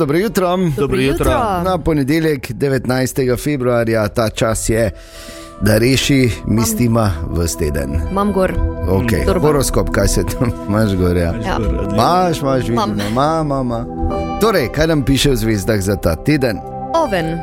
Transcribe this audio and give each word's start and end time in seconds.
Dobro 0.00 0.18
jutro. 0.18 0.58
Dobro 0.76 1.00
jutro. 1.00 1.30
Na 1.64 1.78
ponedeljek, 1.78 2.50
19. 2.50 3.44
februarja, 3.44 4.08
ta 4.08 4.28
čas 4.28 4.68
je, 4.68 4.90
da 5.60 5.78
reši 5.78 6.30
mistima 6.46 7.10
v 7.30 7.48
steden. 7.48 8.00
Imam 8.10 8.32
gor. 8.32 8.52
Okay. 8.88 9.24
Torba. 9.26 9.46
Horoskop, 9.46 9.90
kaj 9.90 10.08
se 10.08 10.24
tam 10.24 10.52
imaš 10.68 10.94
gor? 10.94 11.16
Ja. 11.16 11.34
Ja. 11.46 11.58
Maš, 11.96 12.42
maš, 12.42 12.68
Imam. 12.68 12.90
vidno, 12.90 13.10
ma, 13.14 13.42
ma, 13.42 13.62
ma. 13.62 13.84
Torej, 14.40 14.68
kaj 14.72 14.86
nam 14.86 15.04
piše 15.04 15.30
v 15.30 15.36
zvezdah 15.36 15.80
za 15.80 15.96
ta 15.96 16.16
teden? 16.16 16.58
Oven. 17.04 17.36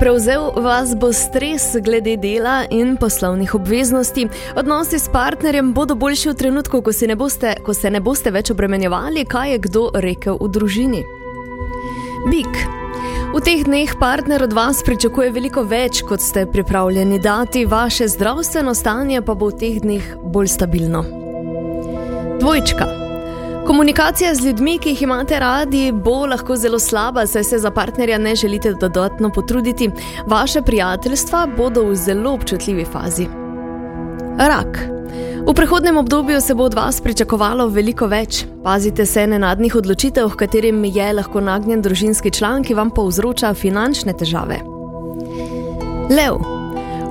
Prevzel 0.00 0.50
vas 0.56 0.92
bo 1.00 1.12
stres 1.12 1.76
glede 1.80 2.16
dela 2.16 2.64
in 2.70 2.96
poslovnih 2.96 3.54
obveznosti. 3.54 4.28
Odnosi 4.56 4.98
s 4.98 5.08
partnerjem 5.08 5.72
bodo 5.72 5.94
boljši 5.94 6.28
v 6.28 6.34
trenutku, 6.34 6.82
ko 6.82 6.92
se 6.92 7.06
ne 7.06 7.16
boste, 7.16 7.54
ko 7.64 7.74
se 7.74 7.90
ne 7.90 8.00
boste 8.00 8.30
več 8.30 8.50
obremenjevali, 8.50 9.24
kaj 9.24 9.52
je 9.52 9.58
kdo 9.58 9.90
rekel 9.94 10.36
v 10.40 10.48
družini. 10.48 11.04
Bik. 12.26 12.54
V 13.34 13.40
teh 13.42 13.64
dneh 13.66 13.90
partner 13.98 14.42
od 14.42 14.52
vas 14.52 14.82
pričakuje 14.86 15.32
veliko 15.34 15.64
več, 15.66 16.04
kot 16.06 16.22
ste 16.22 16.44
pripravljeni 16.46 17.18
dati, 17.18 17.64
vaše 17.66 18.06
zdravstveno 18.08 18.74
stanje 18.74 19.22
pa 19.26 19.34
bo 19.34 19.48
v 19.50 19.58
teh 19.58 19.80
dneh 19.82 20.12
bolj 20.22 20.52
stabilno. 20.54 21.02
Dvojčka. 22.38 22.86
Komunikacija 23.66 24.34
z 24.34 24.46
ljudmi, 24.46 24.78
ki 24.78 24.94
jih 24.94 25.02
imate 25.02 25.38
radi, 25.42 25.90
bo 25.92 26.26
lahko 26.30 26.56
zelo 26.56 26.78
slaba, 26.78 27.26
saj 27.26 27.44
se 27.44 27.58
za 27.58 27.70
partnerja 27.70 28.18
ne 28.18 28.36
želite 28.36 28.74
dodatno 28.74 29.30
potruditi. 29.34 29.90
Vaše 30.26 30.62
prijateljstva 30.62 31.46
bodo 31.56 31.88
v 31.90 31.96
zelo 31.96 32.34
občutljivi 32.38 32.84
fazi. 32.84 33.41
Rak. 34.48 34.78
V 35.46 35.54
prihodnem 35.54 35.96
obdobju 35.96 36.40
se 36.40 36.54
bo 36.54 36.64
od 36.64 36.74
vas 36.74 37.00
pričakovalo 37.00 37.68
veliko 37.68 38.06
več. 38.06 38.44
Pazite 38.64 39.06
se 39.06 39.26
nenadnih 39.26 39.74
odločitev, 39.74 40.28
v 40.30 40.36
katerim 40.36 40.84
je 40.84 41.12
lahko 41.12 41.40
nagnjen 41.40 41.82
družinski 41.82 42.30
član, 42.30 42.62
ki 42.62 42.74
vam 42.74 42.90
povzroča 42.90 43.54
finančne 43.54 44.14
težave. 44.18 44.60
Lev. 46.10 46.38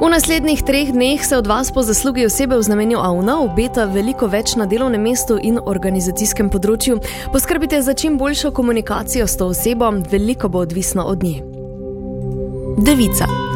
V 0.01 0.09
naslednjih 0.09 0.63
treh 0.65 0.89
dneh 0.91 1.21
se 1.25 1.37
od 1.37 1.47
vas 1.47 1.71
po 1.71 1.83
zaslugi 1.83 2.25
osebe 2.25 2.57
v 2.57 2.63
znamenju 2.63 2.97
Avna 2.97 3.37
obeta 3.43 3.85
veliko 3.85 4.27
več 4.27 4.55
na 4.55 4.65
delovnem 4.65 5.01
mestu 5.01 5.37
in 5.37 5.59
organizacijskem 5.61 6.49
področju. 6.49 6.97
Poskrbite 7.31 7.83
za 7.85 7.93
čim 7.93 8.17
boljšo 8.17 8.51
komunikacijo 8.51 9.27
s 9.27 9.37
to 9.37 9.51
osebo, 9.53 9.93
veliko 10.11 10.49
bo 10.49 10.65
odvisno 10.65 11.05
od 11.05 11.23
nje. 11.23 11.43
Devica. 12.81 13.50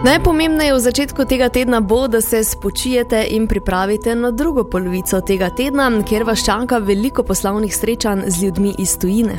Najpomembneje 0.00 0.72
v 0.72 0.80
začetku 0.80 1.28
tega 1.28 1.52
tedna 1.52 1.80
bo, 1.84 2.08
da 2.08 2.20
se 2.24 2.44
spočijete 2.44 3.26
in 3.30 3.44
pripravite 3.46 4.14
na 4.14 4.30
drugo 4.30 4.64
polovico 4.64 5.20
tega 5.20 5.50
tedna, 5.52 5.90
kjer 6.08 6.24
vas 6.24 6.44
čaka 6.44 6.78
veliko 6.78 7.22
poslovnih 7.22 7.76
srečanj 7.76 8.22
z 8.26 8.42
ljudmi 8.42 8.74
iz 8.78 8.96
tujine. 8.98 9.36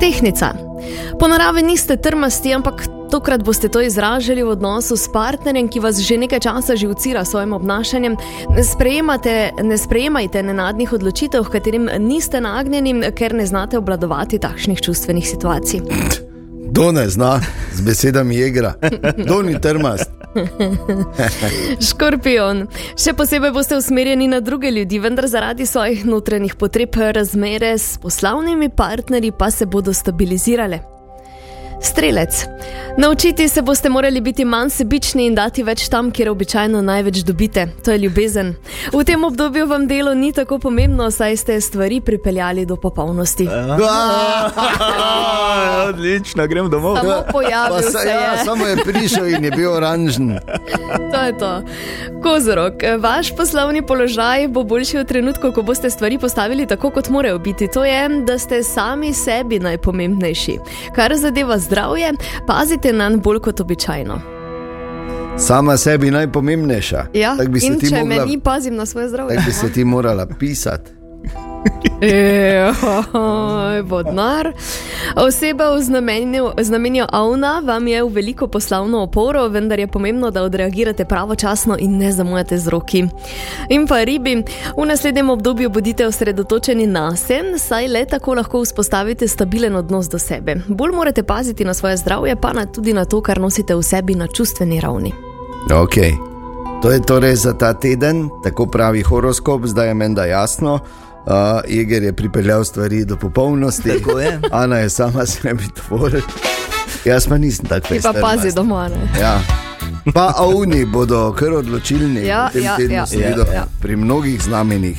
Tehnica. 0.00 0.52
Po 1.20 1.28
naravi 1.28 1.62
niste 1.62 1.96
trmasti, 1.96 2.52
ampak 2.54 2.84
tokrat 3.10 3.42
boste 3.42 3.68
to 3.68 3.80
izražali 3.80 4.42
v 4.42 4.52
odnosu 4.52 4.96
s 4.96 5.08
partnerjem, 5.08 5.68
ki 5.68 5.80
vas 5.80 6.04
že 6.04 6.20
nekaj 6.20 6.40
časa 6.40 6.76
živcira 6.76 7.24
s 7.24 7.30
svojim 7.32 7.52
obnašanjem. 7.52 8.16
Sprejemate, 8.72 9.50
ne 9.62 9.78
sprejemajte 9.78 10.42
nenadnih 10.42 10.92
odločitev, 10.92 11.48
katerim 11.48 11.88
niste 11.98 12.40
nagnjeni, 12.40 13.00
ker 13.16 13.34
ne 13.34 13.46
znate 13.46 13.78
obladovati 13.78 14.38
takšnih 14.38 14.84
čustvenih 14.84 15.28
situacij. 15.28 15.80
Kdo 16.70 16.92
ne 16.92 17.08
zna, 17.08 17.40
z 17.72 17.80
besedami 17.80 18.36
igra, 18.36 18.74
kdo 19.16 19.42
ni 19.42 19.60
trmast. 19.60 20.10
Škorpion. 21.88 22.66
Še 22.92 23.14
posebej 23.16 23.52
boste 23.56 23.78
usmerjeni 23.78 24.28
na 24.28 24.40
druge 24.44 24.70
ljudi, 24.70 25.00
vendar 25.00 25.26
zaradi 25.32 25.66
svojih 25.66 26.04
notranjih 26.06 26.54
potreb 26.60 26.94
razmere 27.16 27.72
s 27.78 27.98
poslovnimi 28.02 28.68
partnerji 28.68 29.32
pa 29.38 29.50
se 29.50 29.66
bodo 29.66 29.92
stabilizirale. 29.92 30.80
Strelec. 31.80 32.44
Naučiti 32.98 33.48
se 33.48 33.62
boste 33.62 33.88
morali 33.88 34.20
biti 34.20 34.44
manj 34.44 34.70
sebični 34.70 35.26
in 35.26 35.34
dati 35.34 35.62
več 35.62 35.88
tam, 35.88 36.10
kjer 36.10 36.30
običajno 36.30 36.82
največ 36.82 37.22
dobite. 37.22 37.68
To 37.84 37.90
je 37.94 37.98
ljubezen. 37.98 38.54
V 38.92 39.04
tem 39.04 39.24
obdobju 39.24 39.66
vam 39.66 39.86
delo 39.86 40.14
ni 40.14 40.32
tako 40.32 40.58
pomembno, 40.58 41.10
saj 41.10 41.36
ste 41.36 41.60
stvari 41.60 42.00
pripeljali 42.00 42.66
do 42.66 42.76
popolnosti. 42.76 43.48
Odlično, 45.88 46.46
grem 46.46 46.70
domov. 46.70 46.96
Samo 46.96 47.10
Pa 47.10 47.32
pojavil 47.32 47.82
se, 47.82 47.90
se 47.90 48.08
ja, 48.08 48.32
je. 48.32 48.44
samo 48.44 48.66
je 48.66 48.76
prišel 48.76 49.28
in 49.28 49.44
je 49.44 49.50
bil 49.50 49.72
oranžen. 49.72 50.38
To 51.12 51.20
je 51.20 51.38
to. 51.38 51.62
Kozorok, 52.22 52.72
vaš 53.00 53.36
poslovni 53.36 53.82
položaj 53.82 54.48
bo 54.48 54.62
boljši 54.62 54.98
v 54.98 55.04
trenutku, 55.04 55.52
ko 55.52 55.62
boste 55.62 55.90
stvari 55.90 56.18
postavili 56.18 56.66
tako, 56.66 56.90
kot 56.90 57.08
morajo 57.08 57.38
biti. 57.38 57.68
To 57.68 57.84
je, 57.84 58.08
da 58.20 58.38
ste 58.38 58.62
sami 58.62 59.12
sebi 59.14 59.58
najpomembnejši. 59.58 60.58
Kar 60.94 61.16
zadeva 61.16 61.58
zdravje, 61.58 62.12
pazite 62.46 62.92
na 62.92 63.08
nj 63.08 63.16
bolj 63.16 63.38
kot 63.38 63.60
običajno. 63.60 64.20
Sama 65.38 65.76
sebi 65.76 66.10
najpomembnejša. 66.10 67.04
Ja, 67.14 67.36
Tako 67.36 67.50
bi 67.50 67.60
se 67.60 67.78
ti 67.78 67.88
če 67.88 67.98
mogla, 67.98 68.16
me 68.16 68.26
ni, 68.26 68.40
pazim 68.40 68.76
na 68.76 68.86
svoje 68.86 69.08
zdravje. 69.08 69.36
tako 69.36 69.46
bi 69.46 69.52
se 69.52 69.72
ti 69.72 69.84
morala 69.84 70.26
pisati. 70.38 70.90
Ej, 72.00 72.72
Vodnar. 73.90 74.52
Oseba 75.16 75.70
v 75.74 75.82
znamenju, 75.82 76.50
znamenju 76.58 77.04
Avna 77.12 77.60
vam 77.64 77.86
je 77.86 78.02
v 78.02 78.08
veliko 78.08 78.46
poslovno 78.46 79.02
oporo, 79.02 79.48
vendar 79.48 79.78
je 79.78 79.86
pomembno, 79.86 80.30
da 80.30 80.42
odreagirate 80.42 81.04
pravočasno 81.04 81.76
in 81.78 81.98
ne 81.98 82.12
zamujate 82.12 82.58
z 82.58 82.68
roki. 82.68 83.04
In 83.68 83.86
pa 83.86 84.04
ribi, 84.04 84.42
v 84.76 84.86
naslednjem 84.86 85.30
obdobju 85.30 85.70
bodite 85.70 86.06
osredotočeni 86.06 86.86
na 86.86 87.16
se, 87.16 87.40
saj 87.58 87.88
le 87.88 88.04
tako 88.04 88.34
lahko 88.34 88.62
vzpostavite 88.62 89.28
stabilen 89.28 89.76
odnos 89.76 90.08
do 90.08 90.18
sebe. 90.18 90.56
Bolj 90.68 90.92
morate 90.92 91.22
paziti 91.22 91.64
na 91.64 91.74
svoje 91.74 91.96
zdravje, 91.96 92.36
pa 92.36 92.52
na, 92.52 92.66
tudi 92.66 92.92
na 92.92 93.04
to, 93.04 93.20
kar 93.20 93.40
nosite 93.40 93.74
v 93.74 93.82
sebi 93.82 94.14
na 94.14 94.26
čustveni 94.26 94.80
ravni. 94.80 95.12
Okay. 95.70 96.28
To 96.82 96.90
je 96.90 97.02
torej 97.02 97.36
za 97.36 97.52
ta 97.58 97.74
teden, 97.74 98.30
tako 98.42 98.66
pravi 98.66 99.02
horoskop, 99.02 99.66
zdaj 99.66 99.88
je 99.88 99.94
menda 99.94 100.24
jasno. 100.24 100.78
Uh, 101.28 101.34
Jeger 101.68 102.02
je 102.02 102.12
pripeljal 102.12 102.64
stvari 102.64 103.04
do 103.04 103.16
popolnosti, 103.16 103.88
Tako 103.98 104.20
je. 104.20 104.40
Ana 104.52 104.78
je 104.78 104.90
sama 104.90 105.26
sebi 105.26 105.64
tvor. 105.74 106.20
Jaz 107.04 107.26
pa 107.28 107.38
nisem 107.38 107.66
tako 107.66 107.88
Ti 107.88 108.00
pa 108.02 108.12
pazi 108.20 108.52
doma. 108.54 108.88
Ne? 108.88 109.20
Ja. 109.20 109.40
Pa 110.14 110.32
avni 110.36 110.84
bodo 110.84 111.32
kar 111.32 111.52
odločilni 111.52 112.26
Ja, 112.26 112.48
v 112.48 112.52
tem 112.52 112.62
ja, 112.62 112.76
tednu, 112.76 112.94
ja, 112.94 113.06
ja, 113.12 113.52
ja. 113.54 113.64
pri 113.80 113.96
mnogih 113.96 114.42
znamenjih. 114.42 114.96